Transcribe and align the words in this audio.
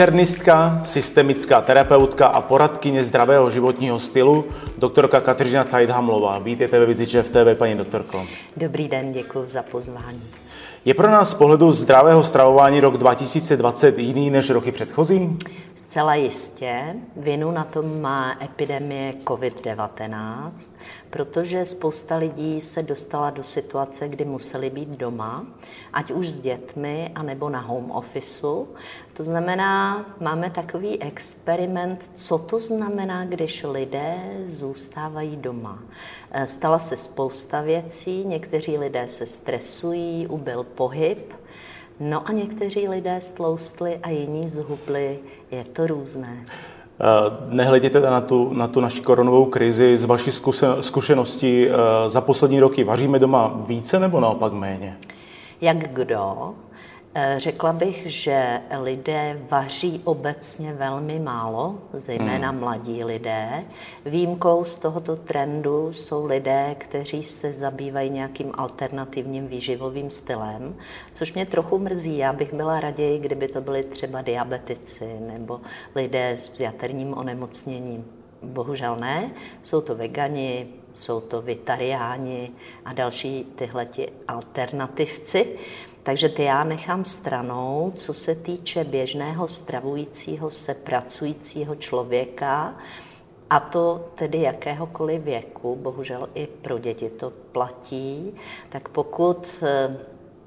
Internistka, 0.00 0.80
systemická 0.84 1.60
terapeutka 1.60 2.26
a 2.26 2.40
poradkyně 2.40 3.04
zdravého 3.04 3.50
životního 3.50 3.98
stylu, 3.98 4.44
doktorka 4.78 5.20
Kateřina 5.20 5.64
Cajdhamlová. 5.64 6.38
Vítejte 6.38 6.78
ve 6.78 6.86
Viziče 6.86 7.22
v 7.22 7.30
TV, 7.30 7.58
paní 7.58 7.74
doktorko. 7.74 8.26
Dobrý 8.56 8.88
den, 8.88 9.12
děkuji 9.12 9.44
za 9.48 9.62
pozvání. 9.62 10.22
Je 10.84 10.94
pro 10.94 11.10
nás 11.10 11.30
z 11.30 11.34
pohledu 11.34 11.72
zdravého 11.72 12.24
stravování 12.24 12.80
rok 12.80 12.96
2020 12.96 13.98
jiný 13.98 14.30
než 14.30 14.50
roky 14.50 14.72
předchozí? 14.72 15.38
Zcela 15.74 16.14
jistě. 16.14 16.96
Vinu 17.16 17.50
na 17.50 17.64
tom 17.64 18.00
má 18.00 18.36
epidemie 18.44 19.12
COVID-19, 19.12 20.50
protože 21.10 21.64
spousta 21.64 22.16
lidí 22.16 22.60
se 22.60 22.82
dostala 22.82 23.30
do 23.30 23.42
situace, 23.42 24.08
kdy 24.08 24.24
museli 24.24 24.70
být 24.70 24.88
doma, 24.88 25.46
ať 25.92 26.10
už 26.10 26.28
s 26.30 26.40
dětmi, 26.40 27.10
anebo 27.14 27.48
na 27.48 27.60
home 27.60 27.90
officeu. 27.90 28.68
To 29.12 29.24
znamená, 29.24 30.04
máme 30.20 30.50
takový 30.50 31.02
experiment, 31.02 32.10
co 32.14 32.38
to 32.38 32.60
znamená, 32.60 33.24
když 33.24 33.64
lidé 33.70 34.14
zůstávají 34.44 35.36
doma. 35.36 35.78
Stala 36.44 36.78
se 36.78 36.96
spousta 36.96 37.60
věcí, 37.60 38.24
někteří 38.24 38.78
lidé 38.78 39.08
se 39.08 39.26
stresují, 39.26 40.26
ubyl 40.26 40.66
pohyb, 40.74 41.18
No 42.00 42.28
a 42.28 42.32
někteří 42.32 42.88
lidé 42.88 43.20
stloustli 43.20 43.98
a 44.02 44.10
jiní 44.10 44.48
zhubli. 44.48 45.18
Je 45.50 45.64
to 45.64 45.86
různé. 45.86 46.44
Eh, 46.46 47.04
nehledě 47.48 47.90
teda 47.90 48.10
na 48.10 48.20
tu, 48.20 48.52
na 48.52 48.68
tu 48.68 48.80
naši 48.80 49.00
koronovou 49.00 49.44
krizi, 49.44 49.96
z 49.96 50.04
vaší 50.04 50.30
zkušenosti 50.80 51.70
eh, 51.70 51.74
za 52.10 52.20
poslední 52.20 52.60
roky 52.60 52.84
vaříme 52.84 53.18
doma 53.18 53.60
více 53.66 54.00
nebo 54.00 54.20
naopak 54.20 54.52
méně? 54.52 54.96
Jak 55.60 55.76
kdo? 55.76 56.54
Eh, 57.14 57.34
řekla 57.38 57.72
bych, 57.72 58.02
že 58.06 58.60
lidé 58.80 59.40
vaří 59.50 60.00
obecně 60.04 60.72
velmi 60.72 61.18
málo, 61.18 61.78
zejména 61.92 62.50
hmm. 62.50 62.60
mladí 62.60 63.04
lidé. 63.04 63.64
Výjimkou 64.06 64.64
z 64.64 64.76
tohoto 64.76 65.16
trendu 65.16 65.92
jsou 65.92 66.26
lidé, 66.26 66.74
kteří 66.78 67.22
se 67.22 67.52
zabývají 67.52 68.10
nějakým 68.10 68.52
alternativním 68.54 69.48
výživovým 69.48 70.10
stylem, 70.10 70.76
což 71.12 71.32
mě 71.34 71.46
trochu 71.46 71.78
mrzí. 71.78 72.18
Já 72.18 72.32
bych 72.32 72.54
byla 72.54 72.80
raději, 72.80 73.18
kdyby 73.18 73.48
to 73.48 73.60
byli 73.60 73.82
třeba 73.82 74.22
diabetici 74.22 75.16
nebo 75.20 75.60
lidé 75.94 76.30
s 76.30 76.60
jaterním 76.60 77.14
onemocněním. 77.14 78.04
Bohužel 78.42 78.96
ne, 78.96 79.30
jsou 79.62 79.80
to 79.80 79.94
vegani, 79.94 80.66
jsou 80.94 81.20
to 81.20 81.42
vitariáni 81.42 82.50
a 82.84 82.92
další 82.92 83.44
tyhleti 83.44 84.08
alternativci. 84.28 85.58
Takže 86.02 86.28
ty 86.28 86.42
já 86.42 86.64
nechám 86.64 87.04
stranou, 87.04 87.92
co 87.96 88.14
se 88.14 88.34
týče 88.34 88.84
běžného 88.84 89.48
stravujícího 89.48 90.50
se 90.50 90.74
pracujícího 90.74 91.74
člověka, 91.74 92.74
a 93.50 93.60
to 93.60 94.10
tedy 94.14 94.40
jakéhokoliv 94.40 95.22
věku, 95.22 95.76
bohužel 95.76 96.28
i 96.34 96.46
pro 96.46 96.78
děti 96.78 97.10
to 97.10 97.32
platí, 97.52 98.34
tak 98.68 98.88
pokud 98.88 99.62
eh, 99.62 99.96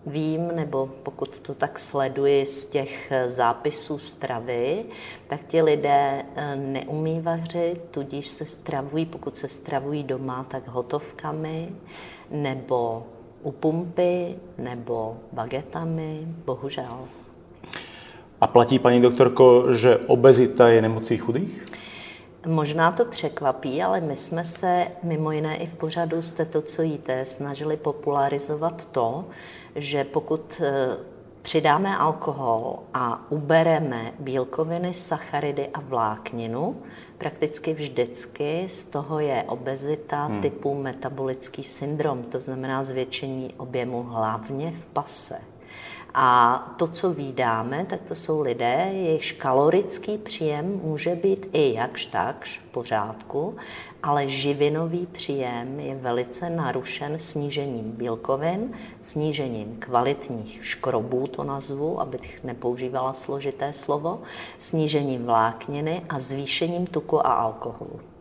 vím, 0.05 0.47
nebo 0.55 0.89
pokud 1.03 1.39
to 1.39 1.53
tak 1.53 1.79
sleduji 1.79 2.45
z 2.45 2.65
těch 2.65 3.11
eh, 3.11 3.31
zápisů 3.31 3.99
stravy, 3.99 4.85
tak 5.27 5.39
ti 5.47 5.61
lidé 5.61 6.25
eh, 6.35 6.55
neumí 6.55 7.21
vařit, 7.21 7.81
tudíž 7.91 8.27
se 8.27 8.45
stravují, 8.45 9.05
pokud 9.05 9.37
se 9.37 9.47
stravují 9.47 10.03
doma, 10.03 10.43
tak 10.43 10.67
hotovkami 10.67 11.75
nebo 12.31 13.05
u 13.43 13.51
pumpy 13.51 14.35
nebo 14.57 15.17
bagetami, 15.31 16.27
bohužel. 16.45 16.99
A 18.41 18.47
platí, 18.47 18.79
paní 18.79 19.01
doktorko, 19.01 19.73
že 19.73 19.97
obezita 19.97 20.69
je 20.69 20.81
nemocí 20.81 21.17
chudých? 21.17 21.65
Možná 22.45 22.91
to 22.91 23.05
překvapí, 23.05 23.83
ale 23.83 24.01
my 24.01 24.15
jsme 24.15 24.43
se 24.43 24.87
mimo 25.03 25.31
jiné 25.31 25.57
i 25.57 25.67
v 25.67 25.73
pořadu 25.73 26.21
jste 26.21 26.45
to, 26.45 26.61
co 26.61 26.81
jíte, 26.81 27.25
snažili 27.25 27.77
popularizovat 27.77 28.85
to, 28.85 29.25
že 29.75 30.03
pokud 30.03 30.61
eh, 30.61 30.97
přidáme 31.43 31.97
alkohol 31.97 32.79
a 32.93 33.31
ubereme 33.31 34.13
bílkoviny, 34.19 34.93
sacharidy 34.93 35.67
a 35.67 35.79
vlákninu, 35.79 36.81
prakticky 37.17 37.73
vždycky 37.73 38.69
z 38.69 38.83
toho 38.83 39.19
je 39.19 39.43
obezita 39.47 40.25
hmm. 40.25 40.41
typu 40.41 40.75
metabolický 40.75 41.63
syndrom, 41.63 42.23
to 42.23 42.39
znamená 42.39 42.83
zvětšení 42.83 43.53
objemu 43.57 44.03
hlavně 44.03 44.71
v 44.71 44.85
pase. 44.85 45.52
A 46.15 46.57
to, 46.77 46.87
co 46.87 47.13
vydáme, 47.13 47.85
tak 47.85 48.01
to 48.07 48.15
jsou 48.15 48.41
lidé, 48.41 48.89
jejichž 48.91 49.31
kalorický 49.31 50.17
příjem 50.17 50.79
může 50.83 51.15
být 51.15 51.49
i 51.53 51.73
jakž 51.73 52.05
takž 52.05 52.59
v 52.59 52.71
pořádku, 52.71 53.55
ale 54.03 54.29
živinový 54.29 55.05
příjem 55.05 55.79
je 55.79 55.95
velice 55.95 56.49
narušen 56.49 57.19
snížením 57.19 57.91
bílkovin, 57.91 58.73
snížením 59.01 59.75
kvalitních 59.79 60.65
škrobů, 60.65 61.27
to 61.27 61.43
nazvu, 61.43 62.01
abych 62.01 62.43
nepoužívala 62.43 63.13
složité 63.13 63.73
slovo, 63.73 64.21
snížením 64.59 65.25
vlákniny 65.25 66.01
a 66.09 66.19
zvýšením 66.19 66.87
tuku 66.87 67.27
a 67.27 67.33
alkoholu. 67.33 68.12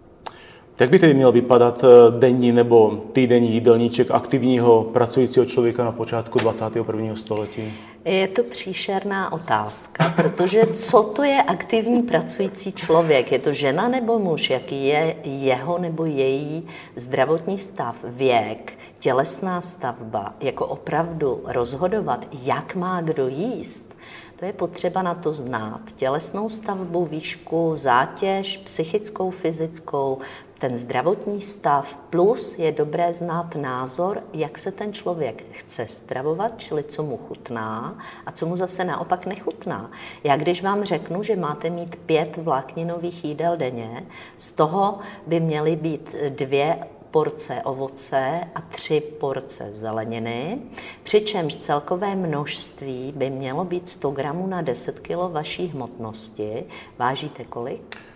Jak 0.81 0.91
by 0.91 0.99
tedy 0.99 1.15
měl 1.15 1.33
vypadat 1.33 1.85
eh, 1.85 2.19
denní 2.19 2.53
nebo 2.53 3.03
týdenní 3.13 3.53
jídelníček 3.53 4.11
aktivního 4.11 4.85
pracujícího 4.85 5.45
člověka 5.47 5.85
na 5.85 5.93
počátku 5.93 6.39
21. 6.39 7.17
století? 7.17 7.73
Je 8.05 8.29
to 8.29 8.43
příšerná 8.43 9.33
otázka, 9.33 10.15
protože 10.17 10.67
co 10.67 11.03
to 11.03 11.23
je 11.23 11.43
aktivní 11.43 12.03
pracující 12.03 12.73
člověk? 12.73 13.33
Je 13.33 13.39
to 13.39 13.53
žena 13.53 13.89
nebo 13.89 14.19
muž? 14.19 14.51
Jaký 14.51 14.87
je 14.87 15.17
jeho 15.25 15.79
nebo 15.79 16.05
její 16.05 16.69
zdravotní 16.97 17.59
stav, 17.59 17.97
věk, 18.05 18.73
tělesná 18.99 19.61
stavba? 19.61 20.35
Jako 20.41 20.67
opravdu 20.67 21.41
rozhodovat, 21.45 22.27
jak 22.43 22.75
má 22.75 23.01
kdo 23.01 23.29
jíst? 23.29 23.97
To 24.37 24.47
je 24.47 24.53
potřeba 24.53 25.03
na 25.03 25.15
to 25.15 25.35
znát. 25.35 25.81
Tělesnou 25.97 26.49
stavbu, 26.49 27.05
výšku, 27.05 27.73
zátěž, 27.77 28.57
psychickou, 28.57 29.31
fyzickou, 29.31 30.19
ten 30.63 30.79
zdravotní 30.79 31.41
stav, 31.41 31.97
plus 32.11 32.59
je 32.59 32.73
dobré 32.73 33.15
znát 33.15 33.55
názor, 33.55 34.23
jak 34.33 34.59
se 34.59 34.73
ten 34.73 34.93
člověk 34.93 35.45
chce 35.51 35.87
stravovat, 35.87 36.53
čili 36.57 36.83
co 36.83 37.03
mu 37.03 37.17
chutná 37.17 37.99
a 38.27 38.33
co 38.33 38.47
mu 38.47 38.57
zase 38.57 38.85
naopak 38.85 39.27
nechutná. 39.27 39.91
Já 40.25 40.37
když 40.37 40.63
vám 40.63 40.85
řeknu, 40.85 41.23
že 41.23 41.37
máte 41.37 41.71
mít 41.71 41.97
pět 41.97 42.37
vlákninových 42.37 43.25
jídel 43.25 43.57
denně, 43.57 44.07
z 44.37 44.51
toho 44.51 44.99
by 45.27 45.41
měly 45.41 45.77
být 45.77 46.17
dvě 46.29 46.79
porce 47.11 47.63
ovoce 47.65 48.41
a 48.55 48.61
tři 48.61 49.01
porce 49.01 49.69
zeleniny, 49.73 50.59
přičemž 51.03 51.55
celkové 51.55 52.17
množství 52.17 53.13
by 53.17 53.31
mělo 53.31 53.65
být 53.65 53.89
100 53.89 54.11
gramů 54.11 54.47
na 54.47 54.63
10 54.63 55.01
kg 55.01 55.17
vaší 55.31 55.67
hmotnosti. 55.67 56.65
Vážíte 56.99 57.45
kolik? 57.45 58.12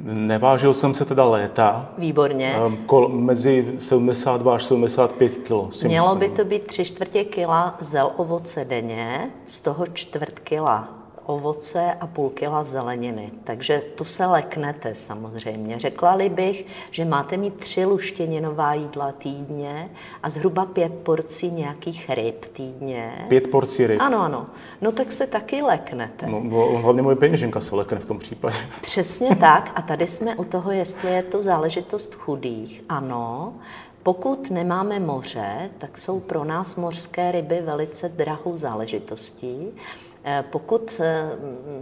Nevážil 0.00 0.74
jsem 0.74 0.94
se 0.94 1.04
teda 1.04 1.24
léta. 1.24 1.88
Výborně. 1.98 2.54
Ehm, 2.66 2.76
kol, 2.76 3.08
mezi 3.08 3.74
72 3.78 4.54
až 4.54 4.64
75 4.64 5.36
kg. 5.36 5.82
Mělo 5.84 6.14
myslím. 6.14 6.18
by 6.18 6.36
to 6.36 6.44
být 6.44 6.66
tři 6.66 6.84
čtvrtě 6.84 7.24
kila 7.24 7.76
zel 7.80 8.10
ovoce 8.16 8.64
denně, 8.64 9.30
z 9.46 9.58
toho 9.58 9.86
čtvrt 9.86 10.38
kila 10.38 10.88
ovoce 11.26 11.92
a 12.00 12.06
půl 12.06 12.30
kila 12.30 12.64
zeleniny. 12.64 13.30
Takže 13.44 13.82
tu 13.94 14.04
se 14.04 14.26
leknete 14.26 14.94
samozřejmě. 14.94 15.78
Řekla-li 15.78 16.28
bych, 16.28 16.66
že 16.90 17.04
máte 17.04 17.36
mít 17.36 17.54
tři 17.54 17.84
luštěninová 17.84 18.74
jídla 18.74 19.12
týdně 19.12 19.90
a 20.22 20.30
zhruba 20.30 20.66
pět 20.66 20.92
porcí 20.94 21.50
nějakých 21.50 22.10
ryb 22.10 22.44
týdně. 22.44 23.26
Pět 23.28 23.50
porcí 23.50 23.86
ryb? 23.86 24.00
Ano, 24.00 24.18
ano. 24.18 24.46
No 24.80 24.92
tak 24.92 25.12
se 25.12 25.26
taky 25.26 25.62
leknete. 25.62 26.26
No, 26.26 26.40
no 26.44 26.78
hlavně 26.78 27.02
moje 27.02 27.16
peněženka 27.16 27.60
se 27.60 27.76
lekne 27.76 27.98
v 27.98 28.04
tom 28.04 28.18
případě. 28.18 28.56
Přesně 28.80 29.36
tak. 29.36 29.72
A 29.74 29.82
tady 29.82 30.06
jsme 30.06 30.36
u 30.36 30.44
toho, 30.44 30.70
jestli 30.70 31.10
je 31.10 31.22
to 31.22 31.42
záležitost 31.42 32.14
chudých. 32.14 32.82
Ano, 32.88 33.54
pokud 34.02 34.50
nemáme 34.50 35.00
moře, 35.00 35.70
tak 35.78 35.98
jsou 35.98 36.20
pro 36.20 36.44
nás 36.44 36.76
mořské 36.76 37.32
ryby 37.32 37.60
velice 37.60 38.08
drahou 38.08 38.58
záležitostí. 38.58 39.72
Eh, 40.26 40.44
pokud 40.50 41.00
eh, 41.00 41.30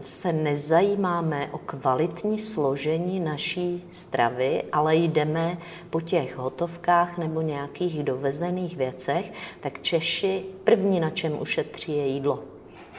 se 0.01 0.33
nezajímáme 0.33 1.49
o 1.53 1.59
kvalitní 1.59 2.39
složení 2.39 3.21
naší 3.21 3.85
stravy, 3.91 4.63
ale 4.73 4.97
jdeme 4.97 5.59
po 5.91 6.01
těch 6.01 6.37
hotovkách 6.37 7.19
nebo 7.19 7.41
nějakých 7.41 8.03
dovezených 8.03 8.77
věcech, 8.77 9.33
tak 9.61 9.83
Češi 9.83 10.45
první, 10.65 11.01
na 11.01 11.11
čem 11.11 11.41
ušetří, 11.41 11.97
je 11.97 12.07
jídlo. 12.07 12.43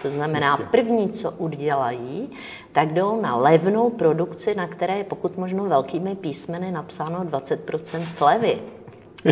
To 0.02 0.10
znamená, 0.10 0.50
Jistě. 0.50 0.66
první, 0.72 1.10
co 1.10 1.32
udělají, 1.32 2.30
tak 2.72 2.94
jdou 2.94 3.22
na 3.22 3.36
levnou 3.36 3.90
produkci, 3.90 4.56
na 4.56 4.68
které 4.68 4.98
je 4.98 5.04
pokud 5.04 5.38
možno 5.38 5.66
velkými 5.66 6.16
písmeny 6.16 6.72
napsáno 6.72 7.24
20% 7.24 8.02
slevy. 8.02 8.60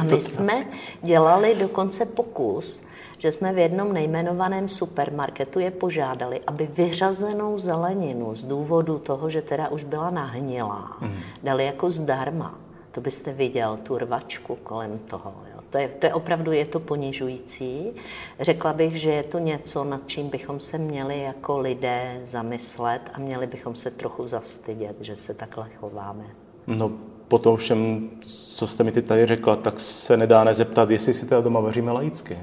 A 0.01 0.03
my 0.03 0.21
jsme 0.21 0.59
dělali 1.01 1.55
dokonce 1.55 2.05
pokus, 2.05 2.83
že 3.21 3.31
jsme 3.31 3.53
v 3.53 3.57
jednom 3.57 3.94
nejmenovaném 3.94 4.69
supermarketu 4.69 5.59
je 5.59 5.71
požádali, 5.71 6.41
aby 6.47 6.69
vyřazenou 6.73 7.59
zeleninu 7.59 8.35
z 8.35 8.44
důvodu 8.44 8.97
toho, 8.97 9.29
že 9.29 9.41
teda 9.41 9.69
už 9.69 9.83
byla 9.83 10.09
nahnilá, 10.09 10.97
mm. 11.01 11.13
dali 11.44 11.65
jako 11.65 11.91
zdarma. 11.91 12.59
To 12.91 13.01
byste 13.01 13.33
viděl, 13.33 13.79
tu 13.83 13.97
rvačku 13.97 14.56
kolem 14.63 15.00
toho. 15.00 15.33
Jo. 15.53 15.62
To, 15.69 15.77
je, 15.77 15.88
to 15.88 16.06
je 16.06 16.13
opravdu 16.13 16.51
je 16.51 16.65
to 16.65 16.79
ponižující. 16.79 17.91
Řekla 18.39 18.73
bych, 18.73 18.95
že 18.95 19.09
je 19.09 19.24
to 19.24 19.39
něco, 19.39 19.83
nad 19.83 20.01
čím 20.06 20.29
bychom 20.29 20.59
se 20.59 20.77
měli 20.77 21.21
jako 21.21 21.59
lidé 21.59 22.21
zamyslet 22.24 23.01
a 23.13 23.19
měli 23.19 23.47
bychom 23.47 23.75
se 23.75 23.91
trochu 23.91 24.27
zastydět, 24.27 24.95
že 25.01 25.15
se 25.15 25.33
takhle 25.33 25.69
chováme. 25.79 26.25
No, 26.67 26.91
po 27.27 27.39
tom 27.39 27.57
všem, 27.57 28.09
co 28.56 28.67
jste 28.67 28.83
mi 28.83 28.91
teď 28.91 29.06
tady 29.06 29.25
řekla, 29.25 29.56
tak 29.56 29.79
se 29.79 30.17
nedá 30.17 30.44
nezeptat, 30.44 30.89
jestli 30.89 31.13
si 31.13 31.25
teda 31.25 31.41
doma 31.41 31.59
vaříme 31.59 31.91
laicky. 31.91 32.38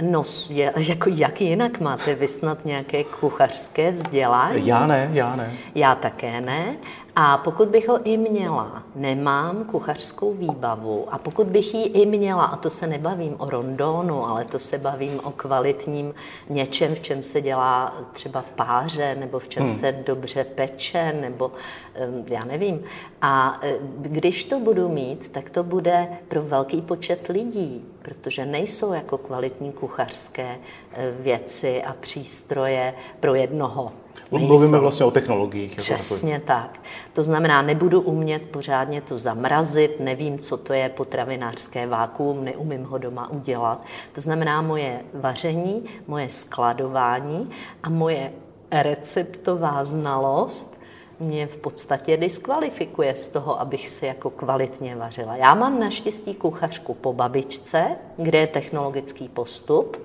No, 0.00 0.24
je, 0.50 0.72
jako 0.88 1.10
jak 1.14 1.40
jinak 1.40 1.80
máte 1.80 2.14
vy 2.14 2.28
snad 2.28 2.64
nějaké 2.64 3.04
kuchařské 3.04 3.92
vzdělání? 3.92 4.66
Já 4.66 4.86
ne, 4.86 5.10
já 5.12 5.36
ne. 5.36 5.52
Já 5.74 5.94
také 5.94 6.40
ne. 6.40 6.76
A 7.22 7.38
pokud 7.38 7.68
bych 7.68 7.88
ho 7.88 8.02
i 8.04 8.16
měla, 8.16 8.82
nemám 8.94 9.64
kuchařskou 9.64 10.34
výbavu 10.34 11.14
a 11.14 11.18
pokud 11.18 11.46
bych 11.46 11.74
ji 11.74 11.82
i 11.82 12.06
měla, 12.06 12.44
a 12.44 12.56
to 12.56 12.70
se 12.70 12.86
nebavím 12.86 13.34
o 13.38 13.50
rondonu, 13.50 14.26
ale 14.26 14.44
to 14.44 14.58
se 14.58 14.78
bavím 14.78 15.20
o 15.24 15.30
kvalitním 15.30 16.14
něčem, 16.48 16.94
v 16.94 17.00
čem 17.00 17.22
se 17.22 17.40
dělá 17.40 17.94
třeba 18.12 18.40
v 18.40 18.50
páře, 18.50 19.16
nebo 19.20 19.38
v 19.38 19.48
čem 19.48 19.62
hmm. 19.62 19.76
se 19.76 19.92
dobře 19.92 20.44
peče, 20.44 21.12
nebo 21.20 21.52
já 22.26 22.44
nevím. 22.44 22.84
A 23.22 23.60
e, 23.62 23.74
když 23.96 24.44
to 24.44 24.60
budu 24.60 24.88
mít, 24.88 25.28
tak 25.28 25.50
to 25.50 25.64
bude 25.64 26.08
pro 26.28 26.42
velký 26.42 26.82
počet 26.82 27.28
lidí, 27.28 27.84
protože 28.02 28.46
nejsou 28.46 28.92
jako 28.92 29.18
kvalitní 29.18 29.72
kuchařské 29.72 30.58
e, 30.92 31.10
věci 31.10 31.82
a 31.82 31.92
přístroje 32.00 32.94
pro 33.20 33.34
jednoho. 33.34 33.92
Nejsou. 34.32 34.46
Mluvíme 34.46 34.78
vlastně 34.78 35.06
o 35.06 35.10
technologiích. 35.10 35.70
Jako 35.70 35.82
Přesně 35.82 36.32
jako 36.32 36.46
tak. 36.46 36.80
To 37.12 37.24
znamená, 37.24 37.62
nebudu 37.62 38.00
umět 38.00 38.42
pořádně 38.42 39.00
to 39.00 39.18
zamrazit, 39.18 40.00
nevím, 40.00 40.38
co 40.38 40.56
to 40.56 40.72
je 40.72 40.88
potravinářské 40.88 41.86
vákuum, 41.86 42.44
neumím 42.44 42.84
ho 42.84 42.98
doma 42.98 43.30
udělat. 43.30 43.84
To 44.12 44.20
znamená, 44.20 44.62
moje 44.62 45.00
vaření, 45.14 45.84
moje 46.06 46.28
skladování 46.28 47.50
a 47.82 47.88
moje 47.88 48.32
receptová 48.70 49.84
znalost 49.84 50.80
mě 51.20 51.46
v 51.46 51.56
podstatě 51.56 52.16
diskvalifikuje 52.16 53.16
z 53.16 53.26
toho, 53.26 53.60
abych 53.60 53.88
si 53.88 54.06
jako 54.06 54.30
kvalitně 54.30 54.96
vařila. 54.96 55.36
Já 55.36 55.54
mám 55.54 55.80
naštěstí 55.80 56.34
kuchařku 56.34 56.94
po 56.94 57.12
babičce, 57.12 57.96
kde 58.16 58.38
je 58.38 58.46
technologický 58.46 59.28
postup, 59.28 59.96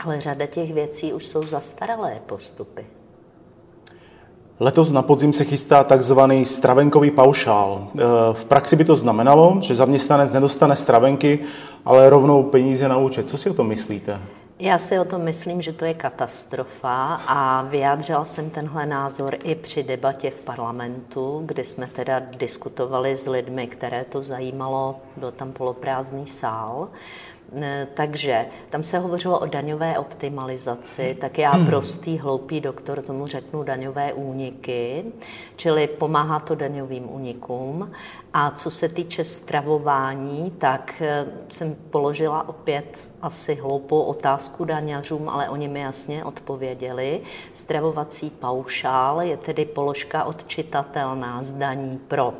ale 0.00 0.20
řada 0.20 0.46
těch 0.46 0.72
věcí 0.74 1.12
už 1.12 1.26
jsou 1.26 1.42
zastaralé 1.42 2.20
postupy. 2.26 2.86
Letos 4.62 4.92
na 4.92 5.02
podzim 5.02 5.32
se 5.32 5.44
chystá 5.44 5.84
takzvaný 5.84 6.44
stravenkový 6.44 7.10
paušál. 7.10 7.88
E, 7.94 8.00
v 8.32 8.44
praxi 8.44 8.76
by 8.76 8.84
to 8.84 8.96
znamenalo, 8.96 9.58
že 9.60 9.74
zaměstnanec 9.74 10.32
nedostane 10.32 10.76
stravenky, 10.76 11.38
ale 11.84 12.10
rovnou 12.10 12.42
peníze 12.42 12.88
na 12.88 12.96
účet. 12.96 13.28
Co 13.28 13.38
si 13.38 13.50
o 13.50 13.54
tom 13.54 13.66
myslíte? 13.68 14.20
Já 14.58 14.78
si 14.78 14.98
o 14.98 15.04
tom 15.04 15.22
myslím, 15.22 15.62
že 15.62 15.72
to 15.72 15.84
je 15.84 15.94
katastrofa 15.94 17.20
a 17.26 17.62
vyjádřila 17.62 18.24
jsem 18.24 18.50
tenhle 18.50 18.86
názor 18.86 19.36
i 19.44 19.54
při 19.54 19.82
debatě 19.82 20.30
v 20.30 20.40
parlamentu, 20.40 21.42
kdy 21.46 21.64
jsme 21.64 21.86
teda 21.86 22.22
diskutovali 22.38 23.16
s 23.16 23.26
lidmi, 23.26 23.66
které 23.66 24.04
to 24.04 24.22
zajímalo, 24.22 24.96
byl 25.16 25.30
tam 25.30 25.52
poloprázdný 25.52 26.26
sál. 26.26 26.88
Takže 27.94 28.46
tam 28.70 28.82
se 28.82 28.98
hovořilo 28.98 29.38
o 29.38 29.46
daňové 29.46 29.98
optimalizaci, 29.98 31.16
tak 31.20 31.38
já 31.38 31.52
prostý, 31.66 32.18
hloupý 32.18 32.60
doktor 32.60 33.02
tomu 33.02 33.26
řeknu 33.26 33.62
daňové 33.62 34.12
úniky, 34.12 35.04
čili 35.56 35.86
pomáhá 35.86 36.40
to 36.40 36.54
daňovým 36.54 37.14
únikům. 37.14 37.92
A 38.34 38.50
co 38.50 38.70
se 38.70 38.88
týče 38.88 39.24
stravování, 39.24 40.50
tak 40.50 40.94
eh, 41.00 41.26
jsem 41.48 41.76
položila 41.90 42.48
opět 42.48 43.10
asi 43.22 43.54
hloupou 43.54 44.02
otázku 44.02 44.64
daňařům, 44.64 45.28
ale 45.28 45.48
oni 45.48 45.68
mi 45.68 45.80
jasně 45.80 46.24
odpověděli. 46.24 47.20
Stravovací 47.52 48.30
paušál 48.30 49.22
je 49.22 49.36
tedy 49.36 49.64
položka 49.64 50.24
odčitatelná 50.24 51.42
z 51.42 51.50
daní 51.50 52.00
pro 52.08 52.34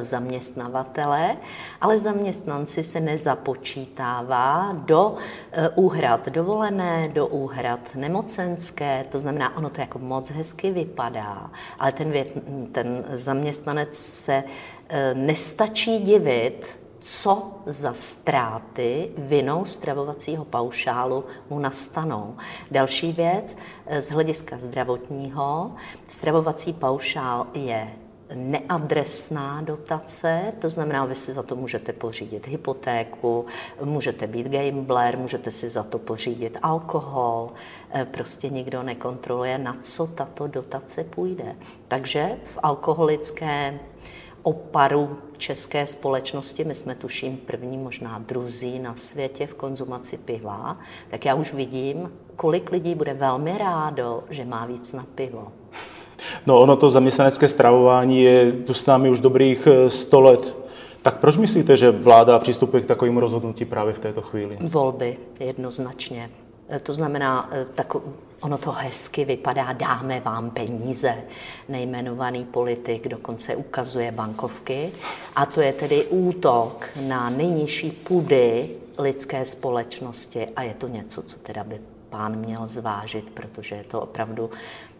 zaměstnavatele, 0.00 1.36
ale 1.80 1.98
zaměstnanci 1.98 2.82
se 2.82 3.00
nezapočítává 3.00 4.72
do 4.72 5.16
eh, 5.52 5.68
úhrad 5.68 6.28
dovolené, 6.28 7.08
do 7.08 7.26
úhrad 7.26 7.80
nemocenské, 7.94 9.04
to 9.08 9.20
znamená, 9.20 9.56
ono 9.56 9.70
to 9.70 9.80
jako 9.80 9.98
moc 9.98 10.30
hezky 10.30 10.70
vypadá, 10.70 11.50
ale 11.78 11.92
ten, 11.92 12.10
vět, 12.10 12.34
ten 12.72 13.04
zaměstnanec 13.10 13.94
se 13.94 14.44
eh, 14.88 15.14
nestačí 15.14 15.98
divit, 15.98 16.80
co 17.02 17.52
za 17.66 17.92
ztráty 17.92 19.10
vinou 19.18 19.64
stravovacího 19.64 20.44
paušálu 20.44 21.24
mu 21.50 21.58
nastanou. 21.58 22.36
Další 22.70 23.12
věc, 23.12 23.56
z 24.00 24.10
hlediska 24.10 24.58
zdravotního, 24.58 25.72
stravovací 26.08 26.72
paušál 26.72 27.46
je 27.54 27.90
neadresná 28.34 29.62
dotace, 29.62 30.52
to 30.58 30.70
znamená, 30.70 31.04
vy 31.04 31.14
si 31.14 31.32
za 31.32 31.42
to 31.42 31.56
můžete 31.56 31.92
pořídit 31.92 32.46
hypotéku, 32.46 33.46
můžete 33.84 34.26
být 34.26 34.48
gambler, 34.48 35.18
můžete 35.18 35.50
si 35.50 35.70
za 35.70 35.82
to 35.82 35.98
pořídit 35.98 36.58
alkohol, 36.62 37.52
eh, 37.90 38.04
prostě 38.04 38.48
nikdo 38.48 38.82
nekontroluje, 38.82 39.58
na 39.58 39.76
co 39.80 40.06
tato 40.06 40.46
dotace 40.46 41.04
půjde. 41.04 41.56
Takže 41.88 42.36
v 42.44 42.58
alkoholické 42.62 43.80
oparu 44.42 45.18
české 45.36 45.86
společnosti, 45.86 46.64
my 46.64 46.74
jsme 46.74 46.94
tuším 46.94 47.36
první, 47.36 47.78
možná 47.78 48.18
druzí 48.18 48.78
na 48.78 48.94
světě 48.94 49.46
v 49.46 49.54
konzumaci 49.54 50.16
piva, 50.16 50.78
tak 51.10 51.24
já 51.24 51.34
už 51.34 51.54
vidím, 51.54 52.12
kolik 52.36 52.70
lidí 52.70 52.94
bude 52.94 53.14
velmi 53.14 53.58
rádo, 53.58 54.24
že 54.30 54.44
má 54.44 54.66
víc 54.66 54.92
na 54.92 55.06
pivo. 55.14 55.52
No 56.46 56.60
ono 56.60 56.76
to 56.76 56.90
zaměstnanecké 56.90 57.48
stravování 57.48 58.22
je 58.22 58.52
tu 58.52 58.74
s 58.74 58.86
námi 58.86 59.10
už 59.10 59.20
dobrých 59.20 59.68
100 59.88 60.18
eh, 60.18 60.22
let. 60.22 60.56
Tak 61.02 61.18
proč 61.18 61.36
myslíte, 61.36 61.76
že 61.76 61.90
vláda 61.90 62.38
přistupuje 62.38 62.82
k 62.82 62.86
takovému 62.86 63.20
rozhodnutí 63.20 63.64
právě 63.64 63.92
v 63.92 63.98
této 63.98 64.22
chvíli? 64.22 64.58
Volby, 64.60 65.16
jednoznačně. 65.40 66.30
Eh, 66.68 66.78
to 66.80 66.94
znamená, 66.94 67.50
eh, 67.52 67.66
tak 67.74 67.96
ono 68.40 68.58
to 68.58 68.72
hezky 68.72 69.24
vypadá, 69.24 69.72
dáme 69.72 70.20
vám 70.20 70.50
peníze. 70.50 71.14
Nejmenovaný 71.68 72.44
politik 72.44 73.08
dokonce 73.08 73.56
ukazuje 73.56 74.12
bankovky. 74.12 74.92
A 75.36 75.46
to 75.46 75.60
je 75.60 75.72
tedy 75.72 76.04
útok 76.04 76.88
na 77.06 77.30
nejnižší 77.30 77.90
půdy 77.90 78.70
lidské 78.98 79.44
společnosti 79.44 80.46
a 80.56 80.62
je 80.62 80.74
to 80.74 80.88
něco, 80.88 81.22
co 81.22 81.38
teda 81.38 81.64
by 81.64 81.80
pán 82.10 82.36
měl 82.36 82.66
zvážit, 82.66 83.30
protože 83.34 83.74
je 83.74 83.84
to 83.84 84.00
opravdu 84.00 84.50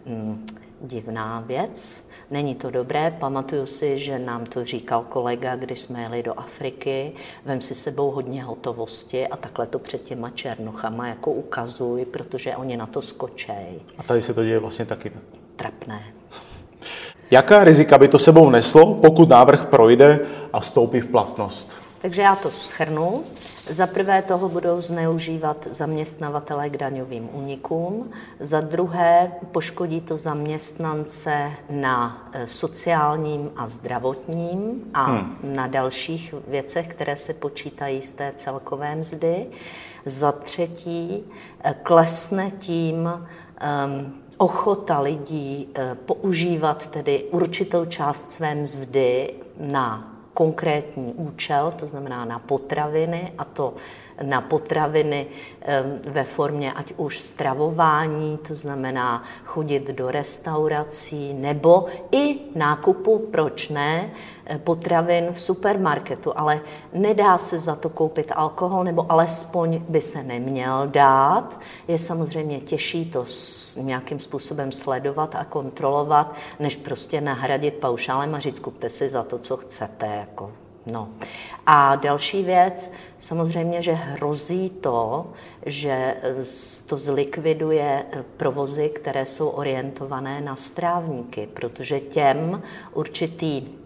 mm, 0.06 0.46
divná 0.80 1.44
věc. 1.46 2.04
Není 2.30 2.54
to 2.54 2.70
dobré. 2.70 3.16
Pamatuju 3.20 3.66
si, 3.66 3.98
že 3.98 4.18
nám 4.18 4.46
to 4.46 4.64
říkal 4.64 5.04
kolega, 5.08 5.56
když 5.56 5.80
jsme 5.80 6.02
jeli 6.02 6.22
do 6.22 6.38
Afriky. 6.38 7.12
Vem 7.44 7.60
si 7.60 7.74
sebou 7.74 8.10
hodně 8.10 8.44
hotovosti 8.44 9.26
a 9.26 9.36
takhle 9.36 9.66
to 9.66 9.78
před 9.78 10.02
těma 10.02 10.30
černochama 10.30 11.08
jako 11.08 11.30
ukazuj, 11.30 12.04
protože 12.04 12.56
oni 12.56 12.76
na 12.76 12.86
to 12.86 13.02
skočej. 13.02 13.80
A 13.98 14.02
tady 14.02 14.22
se 14.22 14.34
to 14.34 14.44
děje 14.44 14.58
vlastně 14.58 14.84
taky. 14.84 15.12
Trapné. 15.56 16.04
Jaká 17.30 17.64
rizika 17.64 17.98
by 17.98 18.08
to 18.08 18.18
sebou 18.18 18.50
neslo, 18.50 18.94
pokud 18.94 19.28
návrh 19.28 19.66
projde 19.66 20.18
a 20.52 20.60
vstoupí 20.60 21.00
v 21.00 21.06
platnost? 21.06 21.72
Takže 22.02 22.22
já 22.22 22.36
to 22.36 22.50
schrnu. 22.50 23.24
Za 23.70 23.86
prvé 23.86 24.22
toho 24.22 24.48
budou 24.48 24.80
zneužívat 24.80 25.68
zaměstnavatele 25.70 26.70
k 26.70 26.76
daňovým 26.76 27.28
únikům, 27.32 28.10
za 28.40 28.60
druhé 28.60 29.32
poškodí 29.52 30.00
to 30.00 30.16
zaměstnance 30.16 31.50
na 31.70 32.28
e, 32.32 32.46
sociálním 32.46 33.50
a 33.56 33.66
zdravotním 33.66 34.90
a 34.94 35.04
hmm. 35.04 35.36
na 35.42 35.66
dalších 35.66 36.34
věcech, 36.48 36.88
které 36.88 37.16
se 37.16 37.34
počítají 37.34 38.02
z 38.02 38.12
té 38.12 38.32
celkové 38.36 38.94
mzdy. 38.96 39.46
Za 40.04 40.32
třetí 40.32 41.24
e, 41.64 41.74
klesne 41.82 42.50
tím 42.50 42.96
um, 43.06 44.20
ochota 44.40 45.00
lidí 45.00 45.68
uh, 45.68 45.94
používat 45.94 46.86
tedy 46.86 47.24
určitou 47.30 47.84
část 47.84 48.30
své 48.30 48.54
mzdy 48.54 49.34
na 49.60 50.09
konkrétní 50.40 51.12
účel, 51.12 51.72
to 51.76 51.86
znamená 51.86 52.24
na 52.24 52.38
potraviny, 52.38 53.32
a 53.38 53.44
to 53.44 53.74
na 54.22 54.40
potraviny 54.40 55.26
ve 56.06 56.24
formě 56.24 56.72
ať 56.72 56.92
už 56.96 57.20
stravování, 57.20 58.38
to 58.48 58.54
znamená 58.54 59.24
chodit 59.44 59.90
do 59.90 60.10
restaurací, 60.10 61.32
nebo 61.32 61.86
i 62.12 62.38
nákupu, 62.54 63.18
proč 63.18 63.68
ne, 63.68 64.10
potravin 64.64 65.28
v 65.32 65.40
supermarketu, 65.40 66.38
ale 66.38 66.60
nedá 66.92 67.38
se 67.38 67.58
za 67.58 67.76
to 67.76 67.88
koupit 67.88 68.32
alkohol, 68.34 68.84
nebo 68.84 69.12
alespoň 69.12 69.82
by 69.88 70.00
se 70.00 70.22
neměl 70.22 70.86
dát. 70.86 71.60
Je 71.88 71.98
samozřejmě 71.98 72.60
těžší 72.60 73.10
to 73.10 73.24
nějakým 73.76 74.18
způsobem 74.18 74.72
sledovat 74.72 75.34
a 75.34 75.44
kontrolovat, 75.44 76.34
než 76.58 76.76
prostě 76.76 77.20
nahradit 77.20 77.74
paušálem 77.74 78.34
a 78.34 78.38
říct, 78.38 78.60
kupte 78.60 78.88
si 78.88 79.08
za 79.08 79.22
to, 79.22 79.38
co 79.38 79.56
chcete. 79.56 80.06
Jako. 80.06 80.52
No. 80.90 81.08
A 81.66 81.96
další 81.96 82.42
věc, 82.42 82.90
samozřejmě, 83.18 83.82
že 83.82 83.92
hrozí 83.92 84.70
to, 84.70 85.26
že 85.66 86.16
to 86.86 86.98
zlikviduje 86.98 88.04
provozy, 88.36 88.88
které 88.88 89.26
jsou 89.26 89.48
orientované 89.48 90.40
na 90.40 90.56
strávníky, 90.56 91.48
protože 91.54 92.00
těm 92.00 92.62
určitý 92.92 93.62
Eh, 93.62 93.79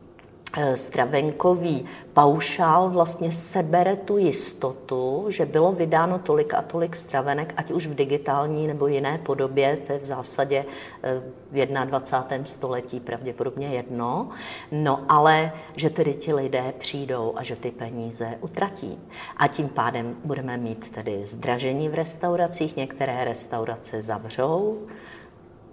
stravenkový 0.75 1.84
paušál 2.12 2.90
vlastně 2.90 3.32
sebere 3.32 3.96
tu 3.96 4.18
jistotu, 4.18 5.26
že 5.28 5.46
bylo 5.46 5.73
vydáno 5.73 6.18
tolik 6.18 6.54
a 6.54 6.62
tolik 6.62 6.96
stravenek, 6.96 7.54
ať 7.56 7.70
už 7.70 7.87
v 7.87 7.94
digitální 7.94 8.66
nebo 8.66 8.87
jiné 8.87 9.18
podobě, 9.18 9.78
to 9.87 9.92
je 9.92 9.99
v 9.99 10.06
zásadě 10.06 10.64
eh, 11.02 11.23
v 11.50 11.66
21. 11.66 12.46
století 12.46 13.00
pravděpodobně 13.00 13.68
jedno, 13.68 14.28
no 14.73 15.04
ale 15.08 15.52
že 15.76 15.90
tedy 15.90 16.14
ti 16.14 16.34
lidé 16.34 16.75
přijdou 16.78 17.32
a 17.37 17.42
že 17.42 17.56
ty 17.56 17.70
peníze 17.70 18.38
utratí. 18.40 18.99
A 19.37 19.49
tím 19.49 19.68
pádem 19.68 20.16
budeme 20.25 20.56
mít 20.56 20.90
tedy 20.90 21.25
zdražení 21.25 21.88
v 21.88 21.94
restauracích, 21.94 22.76
některé 22.76 23.25
restaurace 23.25 24.02
zavřou, 24.02 24.78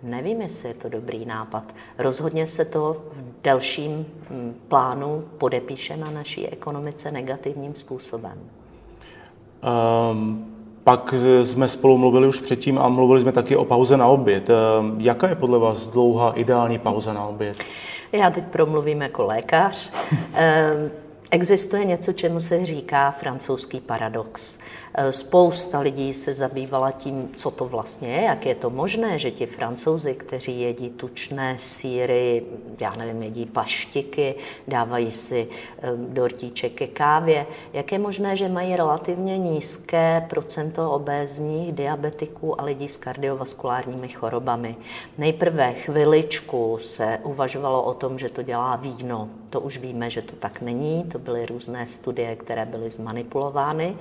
Nevím, 0.03 0.41
jestli 0.41 0.67
je 0.67 0.74
to 0.74 0.89
dobrý 0.89 1.25
nápad. 1.25 1.63
Rozhodně 1.98 2.48
se 2.48 2.65
to 2.65 2.93
v 3.12 3.24
delším 3.43 4.05
hm, 4.29 4.55
plánu 4.67 5.24
podepíše 5.38 5.98
na 5.98 6.12
naší 6.12 6.48
ekonomice 6.48 7.12
negativním 7.12 7.75
způsobem. 7.75 8.38
Um, 10.12 10.46
pak 10.84 11.13
jsme 11.43 11.67
spolu 11.67 11.98
mluvili 11.98 12.27
už 12.27 12.39
předtím 12.39 12.79
a 12.79 12.89
mluvili 12.89 13.22
jsme 13.22 13.31
taky 13.31 13.55
o 13.55 13.65
pauze 13.65 13.98
na 13.98 14.08
oběd. 14.08 14.50
Um, 14.50 15.01
jaká 15.01 15.29
je 15.29 15.36
podle 15.36 15.60
vás 15.60 15.88
dlouhá 15.88 16.31
ideální 16.31 16.79
pauza 16.79 17.13
na 17.13 17.25
oběd? 17.25 17.63
Já 18.12 18.29
teď 18.29 18.43
promluvím 18.46 19.01
jako 19.01 19.25
lékař. 19.25 19.93
existuje 21.32 21.86
něco, 21.86 22.14
čemu 22.14 22.40
se 22.40 22.66
říká 22.66 23.12
francouzský 23.12 23.80
paradox. 23.80 24.60
Eh, 24.94 25.12
spousta 25.12 25.80
lidí 25.80 26.14
se 26.14 26.34
zabývala 26.34 26.92
tím, 26.92 27.30
co 27.36 27.52
to 27.52 27.66
vlastně 27.66 28.10
je, 28.10 28.22
jak 28.22 28.46
je 28.46 28.56
to 28.56 28.70
možné, 28.70 29.20
že 29.20 29.32
ti 29.32 29.46
francouzi, 29.46 30.16
kteří 30.16 30.62
jedí 30.62 30.90
tučné 30.90 31.56
síry, 31.60 32.44
já 32.80 32.96
nevím, 32.96 33.24
jedí 33.24 33.46
paštiky, 33.46 34.36
dávají 34.68 35.12
si 35.12 35.48
eh, 35.80 35.92
dortíček 35.96 36.74
ke 36.74 36.88
kávě, 36.88 37.46
jak 37.74 37.92
je 37.92 38.00
možné, 38.00 38.38
že 38.38 38.50
mají 38.50 38.76
relativně 38.76 39.38
nízké 39.38 40.26
procento 40.30 40.92
obézních, 40.92 41.72
diabetiků 41.72 42.62
a 42.62 42.64
lidí 42.64 42.88
s 42.88 42.98
kardiovaskulárními 42.98 44.10
chorobami. 44.10 44.76
Nejprve 45.18 45.74
chviličku 45.74 46.78
se 46.82 47.20
uvažovalo 47.24 47.84
o 47.84 47.94
tom, 47.94 48.20
že 48.20 48.30
to 48.30 48.44
dělá 48.44 48.76
víno. 48.76 49.30
To 49.50 49.60
už 49.60 49.78
víme, 49.78 50.10
že 50.10 50.22
to 50.22 50.36
tak 50.36 50.62
není. 50.62 51.04
To 51.04 51.20
byly 51.22 51.46
různé 51.46 51.88
studie, 51.88 52.36
které 52.36 52.66
byly 52.66 52.90
zmanipulovány. 52.90 53.96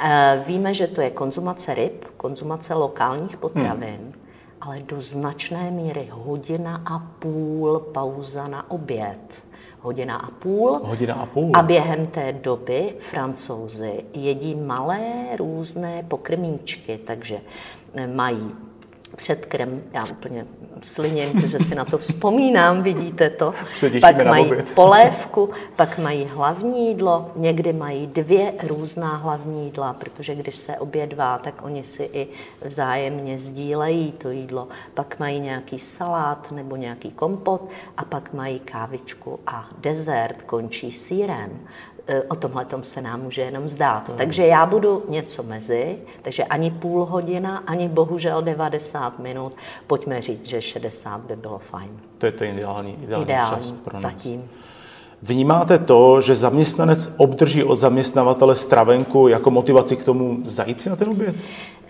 Eh, 0.00 0.44
víme, 0.46 0.74
že 0.74 0.86
to 0.86 1.00
je 1.00 1.10
konzumace 1.10 1.74
ryb, 1.74 2.04
konzumace 2.16 2.74
lokálních 2.74 3.36
potravin, 3.36 4.00
hmm. 4.00 4.12
ale 4.60 4.80
do 4.80 5.02
značné 5.02 5.70
míry 5.70 6.08
hodina 6.10 6.82
a 6.86 6.98
půl 6.98 7.78
pauza 7.78 8.48
na 8.48 8.70
oběd. 8.70 9.44
Hodina 9.80 10.16
a 10.16 10.30
půl. 10.30 10.80
Hodina 10.84 11.14
a 11.14 11.26
půl. 11.26 11.50
A 11.54 11.62
během 11.62 12.06
té 12.06 12.32
doby 12.32 12.94
francouzi 13.00 14.04
jedí 14.14 14.54
malé 14.54 15.02
různé 15.36 16.04
pokrmíčky, 16.08 16.98
takže 17.06 17.40
mají 18.14 18.52
předkrem, 19.16 19.82
já 19.92 20.04
úplně 20.10 20.46
sliním, 20.82 21.32
protože 21.32 21.58
si 21.58 21.74
na 21.74 21.84
to 21.84 21.98
vzpomínám, 21.98 22.82
vidíte 22.82 23.30
to. 23.30 23.54
Pak 24.00 24.26
mají 24.26 24.50
polévku, 24.74 25.50
pak 25.76 25.98
mají 25.98 26.24
hlavní 26.24 26.88
jídlo, 26.88 27.30
někdy 27.36 27.72
mají 27.72 28.06
dvě 28.06 28.52
různá 28.66 29.16
hlavní 29.16 29.64
jídla, 29.64 29.92
protože 29.92 30.34
když 30.34 30.56
se 30.56 30.78
obědvá, 30.78 31.38
tak 31.38 31.62
oni 31.64 31.84
si 31.84 32.10
i 32.12 32.28
vzájemně 32.64 33.38
sdílejí 33.38 34.12
to 34.12 34.30
jídlo. 34.30 34.68
Pak 34.94 35.18
mají 35.18 35.40
nějaký 35.40 35.78
salát 35.78 36.50
nebo 36.50 36.76
nějaký 36.76 37.10
kompot 37.10 37.68
a 37.96 38.04
pak 38.04 38.32
mají 38.32 38.58
kávičku 38.58 39.40
a 39.46 39.68
dezert 39.78 40.42
končí 40.42 40.92
sírem. 40.92 41.60
E, 42.08 42.22
o 42.22 42.34
tomhle 42.34 42.64
tom 42.64 42.84
se 42.84 43.00
nám 43.00 43.22
může 43.22 43.42
jenom 43.42 43.68
zdát. 43.68 44.08
Hmm. 44.08 44.18
Takže 44.18 44.46
já 44.46 44.66
budu 44.66 45.04
něco 45.08 45.42
mezi, 45.42 45.98
takže 46.22 46.44
ani 46.44 46.70
půl 46.70 47.04
hodina, 47.04 47.62
ani 47.66 47.88
bohužel 47.88 48.42
90 48.42 49.18
minut. 49.18 49.52
Pojďme 49.86 50.22
říct, 50.22 50.46
že 50.46 50.62
60 50.62 51.20
by 51.20 51.36
bylo 51.36 51.58
fajn. 51.58 51.90
To 52.18 52.26
je 52.26 52.32
to 52.32 52.44
ideální, 52.44 52.98
ideální, 53.02 53.24
ideální 53.24 53.56
čas 53.56 53.72
pro 53.72 53.92
nás. 53.92 54.02
Zatím. 54.02 54.48
Vnímáte 55.22 55.78
to, 55.78 56.20
že 56.20 56.34
zaměstnanec 56.34 57.14
obdrží 57.16 57.64
od 57.64 57.76
zaměstnavatele 57.76 58.54
stravenku 58.54 59.28
jako 59.28 59.50
motivaci 59.50 59.96
k 59.96 60.04
tomu 60.04 60.38
zajít 60.44 60.80
si 60.80 60.90
na 60.90 60.96
ten 60.96 61.08
oběd? 61.08 61.36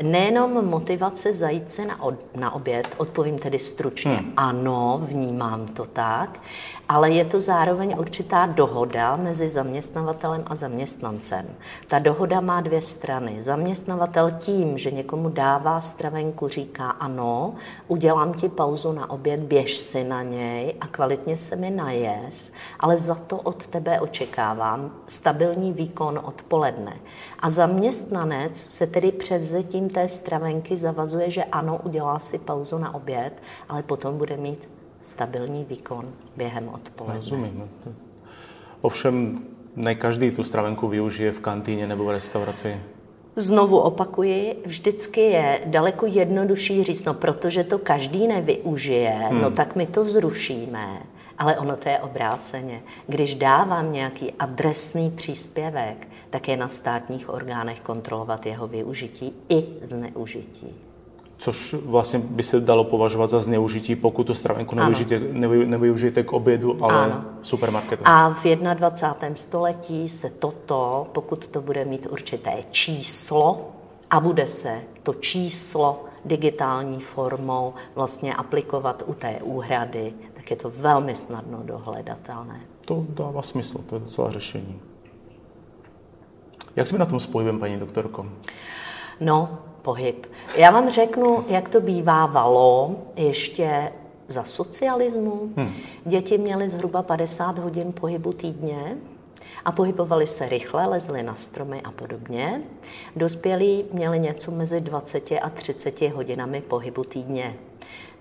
Nejenom 0.02 0.66
motivace 0.66 1.34
zajít 1.34 1.70
se 1.70 1.84
na, 1.86 2.02
od, 2.02 2.36
na 2.36 2.54
oběd, 2.54 2.88
odpovím 2.96 3.38
tedy 3.38 3.58
stručně, 3.58 4.14
hmm. 4.14 4.32
ano, 4.36 5.00
vnímám 5.08 5.66
to 5.66 5.84
tak, 5.84 6.40
ale 6.88 7.10
je 7.10 7.24
to 7.24 7.40
zároveň 7.40 7.94
určitá 7.98 8.46
dohoda 8.46 9.16
mezi 9.16 9.48
zaměstnavatelem 9.48 10.42
a 10.46 10.54
zaměstnancem. 10.54 11.46
Ta 11.88 11.98
dohoda 11.98 12.40
má 12.40 12.60
dvě 12.60 12.82
strany. 12.82 13.42
Zaměstnavatel 13.42 14.30
tím, 14.30 14.78
že 14.78 14.90
někomu 14.90 15.28
dává 15.28 15.80
stravenku, 15.80 16.48
říká 16.48 16.90
ano, 16.90 17.54
udělám 17.88 18.34
ti 18.34 18.48
pauzu 18.48 18.92
na 18.92 19.10
oběd, 19.10 19.40
běž 19.40 19.76
si 19.76 20.04
na 20.04 20.22
něj 20.22 20.74
a 20.80 20.86
kvalitně 20.86 21.38
se 21.38 21.56
mi 21.56 21.70
najes, 21.70 22.52
ale 22.80 22.96
za 22.96 23.14
to 23.14 23.36
od 23.36 23.66
tebe 23.66 24.00
očekávám 24.00 24.90
stabilní 25.08 25.72
výkon 25.72 26.20
odpoledne. 26.24 26.96
A 27.38 27.50
zaměstnanec 27.50 28.56
se 28.56 28.86
tedy 28.86 29.12
převzetím 29.12 29.85
té 29.88 30.08
stravenky 30.08 30.76
zavazuje, 30.76 31.30
že 31.30 31.44
ano, 31.44 31.80
udělá 31.84 32.18
si 32.18 32.38
pauzu 32.38 32.78
na 32.78 32.94
oběd, 32.94 33.32
ale 33.68 33.82
potom 33.82 34.18
bude 34.18 34.36
mít 34.36 34.68
stabilní 35.00 35.64
výkon 35.64 36.12
během 36.36 36.68
odpoledne. 36.68 37.16
Rozumím. 37.16 37.70
Ovšem, 38.80 39.44
ne 39.76 39.94
každý 39.94 40.30
tu 40.30 40.44
stravenku 40.44 40.88
využije 40.88 41.32
v 41.32 41.40
kantýně 41.40 41.86
nebo 41.86 42.04
v 42.04 42.10
restauraci. 42.10 42.80
Znovu 43.36 43.78
opakuji, 43.78 44.62
vždycky 44.66 45.20
je 45.20 45.60
daleko 45.66 46.06
jednodušší 46.06 46.84
říct, 46.84 47.04
no 47.04 47.14
protože 47.14 47.64
to 47.64 47.78
každý 47.78 48.26
nevyužije, 48.26 49.18
no 49.22 49.28
hmm. 49.28 49.42
no 49.42 49.50
tak 49.50 49.76
my 49.76 49.86
to 49.86 50.04
zrušíme. 50.04 51.02
Ale 51.38 51.56
ono 51.56 51.76
to 51.76 51.88
je 51.88 51.98
obráceně. 51.98 52.82
Když 53.06 53.34
dávám 53.34 53.92
nějaký 53.92 54.32
adresný 54.32 55.10
příspěvek, 55.10 56.08
tak 56.30 56.48
je 56.48 56.56
na 56.56 56.68
státních 56.68 57.28
orgánech 57.28 57.80
kontrolovat 57.80 58.46
jeho 58.46 58.66
využití 58.66 59.32
i 59.48 59.66
zneužití. 59.82 60.74
Což 61.38 61.74
vlastně 61.74 62.18
by 62.18 62.42
se 62.42 62.60
dalo 62.60 62.84
považovat 62.84 63.30
za 63.30 63.40
zneužití, 63.40 63.96
pokud 63.96 64.26
tu 64.26 64.34
stravenku 64.34 64.74
nevyužijete, 64.74 65.18
nevyužijete 65.66 66.22
k 66.22 66.32
obědu, 66.32 66.84
ale 66.84 66.94
ano. 66.94 67.24
supermarketu. 67.42 68.02
A 68.06 68.28
v 68.28 68.56
21. 68.56 69.36
století 69.36 70.08
se 70.08 70.30
toto, 70.30 71.06
pokud 71.12 71.46
to 71.46 71.60
bude 71.60 71.84
mít 71.84 72.06
určité 72.10 72.52
číslo 72.70 73.68
a 74.10 74.20
bude 74.20 74.46
se 74.46 74.80
to 75.02 75.14
číslo 75.14 76.04
digitální 76.24 77.00
formou 77.00 77.74
vlastně 77.94 78.34
aplikovat 78.34 79.02
u 79.06 79.14
té 79.14 79.38
úhrady, 79.42 80.12
tak 80.46 80.50
je 80.50 80.56
to 80.56 80.70
velmi 80.70 81.14
snadno 81.14 81.58
dohledatelné. 81.62 82.60
To 82.84 83.04
dává 83.08 83.42
smysl, 83.42 83.78
to 83.78 83.96
je 83.96 84.00
docela 84.00 84.30
řešení. 84.30 84.80
Jak 86.76 86.86
jsme 86.86 86.98
na 86.98 87.06
tom 87.06 87.20
s 87.20 87.26
pohybem, 87.26 87.58
paní 87.58 87.76
doktorko? 87.76 88.26
No, 89.20 89.58
pohyb. 89.82 90.26
Já 90.56 90.70
vám 90.70 90.90
řeknu, 90.90 91.44
jak 91.48 91.68
to 91.68 91.80
bývávalo 91.80 92.96
ještě 93.16 93.92
za 94.28 94.44
socialismu. 94.44 95.50
Hmm. 95.56 95.72
Děti 96.04 96.38
měly 96.38 96.68
zhruba 96.68 97.02
50 97.02 97.58
hodin 97.58 97.92
pohybu 97.92 98.32
týdně 98.32 98.96
a 99.64 99.72
pohybovali 99.72 100.26
se 100.26 100.48
rychle, 100.48 100.86
lezli 100.86 101.22
na 101.22 101.34
stromy 101.34 101.82
a 101.82 101.90
podobně. 101.90 102.62
Dospělí 103.16 103.84
měli 103.92 104.18
něco 104.18 104.50
mezi 104.50 104.80
20 104.80 105.32
a 105.42 105.50
30 105.50 106.02
hodinami 106.02 106.60
pohybu 106.60 107.04
týdně. 107.04 107.56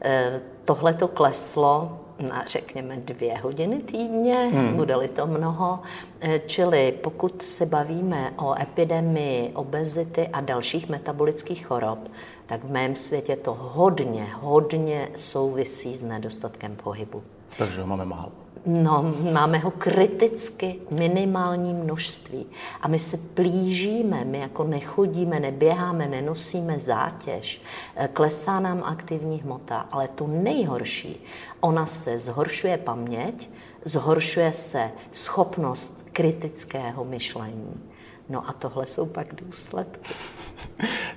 E, 0.01 0.41
Tohle 0.65 0.94
to 0.94 1.08
kleslo 1.08 2.04
na 2.19 2.43
řekněme 2.48 2.98
dvě 2.98 3.38
hodiny 3.38 3.79
týdně, 3.79 4.36
hmm. 4.36 4.75
bude-li 4.75 5.07
to 5.07 5.27
mnoho. 5.27 5.79
Eh, 6.22 6.41
čili 6.48 6.91
pokud 6.91 7.41
se 7.41 7.65
bavíme 7.65 8.34
o 8.38 8.62
epidemii 8.62 9.51
obezity 9.53 10.27
a 10.27 10.41
dalších 10.41 10.89
metabolických 10.89 11.65
chorob, 11.67 12.00
tak 12.45 12.63
v 12.63 12.72
mém 12.72 12.95
světě 12.95 13.36
to 13.36 13.53
hodně, 13.53 14.27
hodně 14.34 15.10
souvisí 15.15 15.98
s 15.98 16.03
nedostatkem 16.03 16.75
pohybu. 16.75 17.24
Takže 17.57 17.81
ho 17.81 17.88
máme 17.88 18.05
málo. 18.05 18.44
No, 18.65 19.13
máme 19.34 19.57
ho 19.57 19.72
kriticky 19.72 20.75
minimální 20.91 21.74
množství. 21.74 22.45
A 22.81 22.88
my 22.88 23.00
se 23.00 23.17
plížíme, 23.17 24.25
my 24.25 24.39
jako 24.39 24.63
nechodíme, 24.63 25.39
neběháme, 25.39 26.07
nenosíme 26.07 26.79
zátěž, 26.79 27.62
eh, 27.95 28.10
klesá 28.13 28.60
nám 28.60 28.84
aktivní 28.84 29.38
hmota, 29.38 29.88
ale 29.91 30.07
to 30.07 30.27
nejhorší, 30.27 31.25
ona 31.60 31.86
se 31.86 32.19
zhoršuje 32.19 32.77
paměť, 32.77 33.50
zhoršuje 33.86 34.53
se 34.53 34.91
schopnost 35.12 36.05
kritického 36.12 37.05
myšlení. 37.05 37.94
No 38.29 38.50
a 38.50 38.53
tohle 38.53 38.86
jsou 38.86 39.05
pak 39.05 39.27
důsledky. 39.36 40.00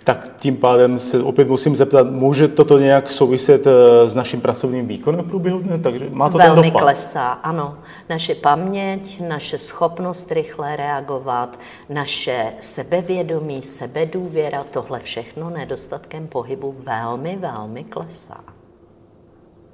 Tak 0.05 0.37
tím 0.41 0.57
pádem 0.57 0.99
se 0.99 1.23
opět 1.23 1.49
musím 1.49 1.77
zeptat, 1.77 2.11
může 2.11 2.49
toto 2.49 2.79
nějak 2.79 3.11
souviset 3.11 3.67
eh, 3.67 4.09
s 4.09 4.15
naším 4.15 4.41
pracovním 4.41 4.87
výkonem 4.89 5.25
v 5.25 5.29
průběhu 5.29 5.59
dne? 5.59 5.79
Takže 5.79 6.07
má 6.11 6.29
to 6.31 6.39
Velmi 6.39 6.63
ten 6.63 6.71
dopad. 6.73 6.83
klesá, 6.83 7.29
ano. 7.29 7.79
Naše 8.09 8.35
paměť, 8.35 9.21
naše 9.29 9.59
schopnost 9.59 10.33
rychle 10.33 10.77
reagovat, 10.77 11.59
naše 11.89 12.53
sebevědomí, 12.61 13.63
sebedůvěra, 13.63 14.65
tohle 14.65 15.01
všechno 15.01 15.51
nedostatkem 15.51 16.27
pohybu 16.27 16.75
velmi, 16.87 17.37
velmi 17.37 17.85
klesá. 17.85 18.41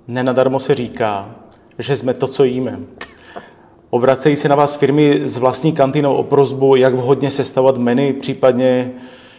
Nenadarmo 0.09 0.61
se 0.61 0.75
říká, 0.75 1.35
že 1.79 1.97
jsme 1.97 2.15
to, 2.15 2.29
co 2.29 2.45
jíme. 2.45 2.79
Obracejí 3.95 4.37
se 4.37 4.49
na 4.49 4.57
vás 4.57 4.77
firmy 4.77 5.21
s 5.25 5.39
vlastní 5.39 5.73
kantinou 5.73 6.15
o 6.15 6.23
prozbu, 6.23 6.77
jak 6.77 6.95
vhodně 6.95 7.31
sestavovat 7.31 7.77
menu, 7.77 8.13
případně 8.21 8.91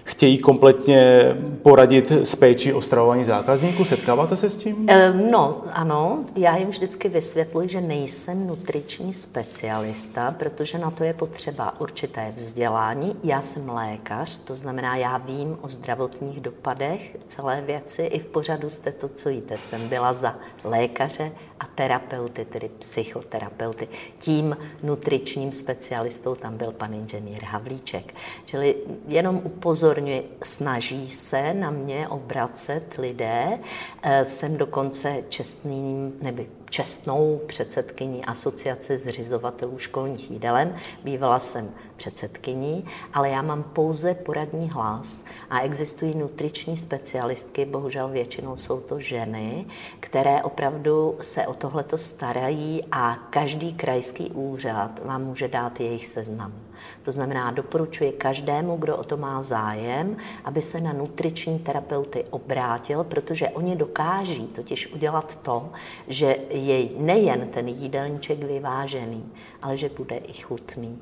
chtějí 0.05 0.37
kompletně 0.37 1.25
poradit 1.63 2.11
s 2.11 2.35
péčí 2.35 2.73
o 2.73 2.81
stravování 2.81 3.23
zákazníků? 3.23 3.83
Setkáváte 3.85 4.35
se 4.35 4.49
s 4.49 4.55
tím? 4.55 4.87
No, 5.31 5.63
ano, 5.73 6.19
já 6.35 6.57
jim 6.57 6.69
vždycky 6.69 7.09
vysvětluji, 7.09 7.69
že 7.69 7.81
nejsem 7.81 8.47
nutriční 8.47 9.13
specialista, 9.13 10.35
protože 10.39 10.77
na 10.77 10.91
to 10.91 11.03
je 11.03 11.13
potřeba 11.13 11.73
určité 11.81 12.33
vzdělání. 12.35 13.15
Já 13.23 13.41
jsem 13.41 13.69
lékař, 13.69 14.37
to 14.37 14.55
znamená, 14.55 14.95
já 14.95 15.17
vím 15.17 15.57
o 15.61 15.69
zdravotních 15.69 16.41
dopadech 16.41 17.17
celé 17.27 17.61
věci. 17.61 18.01
I 18.01 18.19
v 18.19 18.25
pořadu 18.25 18.69
jste 18.69 18.91
to, 18.91 19.07
co 19.07 19.29
jíte. 19.29 19.57
Jsem 19.57 19.89
byla 19.89 20.13
za 20.13 20.35
lékaře 20.63 21.31
a 21.59 21.65
terapeuty, 21.75 22.45
tedy 22.45 22.69
psychoterapeuty. 22.79 23.87
Tím 24.19 24.57
nutričním 24.83 25.53
specialistou 25.53 26.35
tam 26.35 26.57
byl 26.57 26.71
pan 26.71 26.93
inženýr 26.93 27.43
Havlíček. 27.43 28.13
Čili 28.45 28.75
jenom 29.07 29.41
upozorňuji, 29.43 29.94
snaží 30.43 31.09
se 31.09 31.53
na 31.53 31.71
mě 31.71 32.07
obracet 32.07 32.97
lidé. 32.97 33.59
Eh, 34.03 34.25
jsem 34.29 34.57
dokonce 34.57 35.23
čestným, 35.29 36.13
nebo 36.21 36.43
čestnou 36.69 37.41
předsedkyní 37.47 38.25
asociace 38.25 38.97
zřizovatelů 38.97 39.79
školních 39.79 40.31
jídelen. 40.31 40.75
Bývala 41.03 41.39
jsem 41.39 41.71
předsedkyní, 41.95 42.85
ale 43.13 43.29
já 43.29 43.41
mám 43.41 43.63
pouze 43.63 44.13
poradní 44.13 44.69
hlas 44.69 45.25
a 45.49 45.59
existují 45.59 46.15
nutriční 46.15 46.77
specialistky, 46.77 47.65
bohužel 47.65 48.09
většinou 48.09 48.57
jsou 48.57 48.79
to 48.79 48.99
ženy, 48.99 49.65
které 49.99 50.43
opravdu 50.43 51.17
se 51.21 51.47
o 51.47 51.53
tohleto 51.53 51.97
starají 51.97 52.83
a 52.91 53.15
každý 53.29 53.73
krajský 53.73 54.31
úřad 54.31 55.05
vám 55.05 55.23
může 55.23 55.47
dát 55.47 55.79
jejich 55.79 56.07
seznam. 56.07 56.53
To 57.03 57.11
znamená, 57.11 57.51
doporučuji 57.51 58.11
každému, 58.11 58.77
kdo 58.77 58.97
o 58.97 59.03
to 59.03 59.17
má 59.17 59.43
zájem, 59.43 60.17
aby 60.43 60.61
se 60.61 60.81
na 60.81 60.93
nutriční 60.93 61.59
terapeuty 61.59 62.25
obrátil, 62.29 63.03
protože 63.03 63.49
oni 63.49 63.75
dokáží 63.75 64.47
totiž 64.47 64.93
udělat 64.93 65.35
to, 65.35 65.69
že 66.07 66.37
je 66.49 66.89
nejen 66.97 67.47
ten 67.47 67.67
jídelníček 67.67 68.43
vyvážený, 68.43 69.23
ale 69.61 69.77
že 69.77 69.89
bude 69.97 70.17
i 70.17 70.33
chutný. 70.33 70.99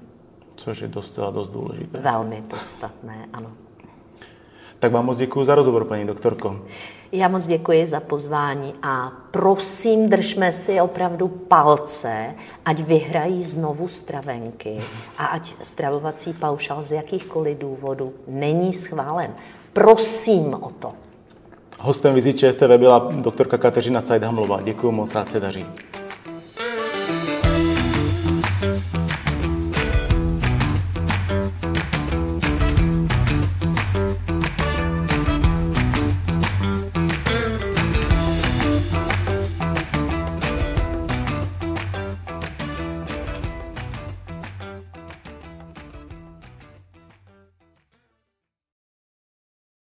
Což 0.55 0.81
je 0.81 0.87
docela 0.87 1.31
dost 1.31 1.49
důležité. 1.49 1.99
Velmi 1.99 2.41
podstatné, 2.41 3.29
ano. 3.33 3.51
Tak 4.79 4.91
vám 4.91 5.05
moc 5.05 5.17
děkuji 5.17 5.43
za 5.43 5.55
rozhovor, 5.55 5.85
paní 5.85 6.07
doktorko. 6.07 6.61
Já 7.15 7.27
moc 7.27 7.47
děkuji 7.47 7.85
za 7.85 7.99
pozvání 7.99 8.73
a 8.83 9.11
prosím, 9.31 10.09
držme 10.09 10.53
si 10.53 10.81
opravdu 10.81 11.27
palce, 11.27 12.35
ať 12.65 12.79
vyhrají 12.79 13.43
znovu 13.43 13.87
stravenky 13.87 14.77
a 15.17 15.25
ať 15.25 15.53
stravovací 15.61 16.33
paušal 16.33 16.83
z 16.83 16.91
jakýchkoliv 16.91 17.57
důvodů 17.57 18.13
není 18.27 18.73
schválen. 18.73 19.31
Prosím 19.73 20.53
o 20.53 20.71
to. 20.79 20.93
Hostem 21.79 22.15
Vizi 22.15 22.33
TV 22.33 22.77
byla 22.77 23.09
doktorka 23.21 23.57
Kateřina 23.57 24.01
Cajdhamlová. 24.01 24.61
Děkuji 24.61 24.91
moc, 24.91 25.15
a 25.15 25.25
se 25.25 25.39
daří. 25.39 25.65